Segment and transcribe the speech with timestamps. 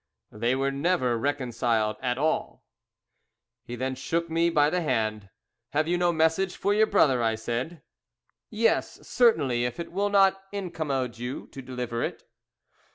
[0.31, 2.65] "They were never reconciled at all."
[3.65, 5.29] He then shook me by the hand.
[5.73, 7.83] "Have you no message for your brother?" I said.
[8.49, 12.23] "Yes, certainly, if it will not incommode you to deliver it."